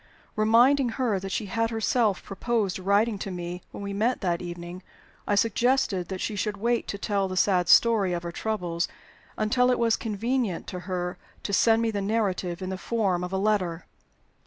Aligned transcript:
Reminding 0.35 0.89
her 0.97 1.19
that 1.19 1.31
she 1.31 1.45
had 1.45 1.69
herself 1.69 2.23
proposed 2.23 2.79
writing 2.79 3.19
to 3.19 3.29
me 3.29 3.61
when 3.69 3.83
we 3.83 3.93
met 3.93 4.21
that 4.21 4.41
evening, 4.41 4.81
I 5.27 5.35
suggested 5.35 6.07
that 6.07 6.19
she 6.21 6.35
should 6.35 6.57
wait 6.57 6.87
to 6.87 6.97
tell 6.97 7.27
the 7.27 7.37
sad 7.37 7.69
story 7.69 8.11
of 8.13 8.23
her 8.23 8.31
troubles 8.31 8.87
until 9.37 9.69
it 9.69 9.77
was 9.77 9.95
convenient 9.95 10.65
to 10.69 10.79
her 10.89 11.19
to 11.43 11.53
send 11.53 11.83
me 11.83 11.91
the 11.91 12.01
narrative 12.01 12.63
in 12.63 12.71
the 12.71 12.79
form 12.79 13.23
of 13.23 13.31
a 13.31 13.37
letter. 13.37 13.85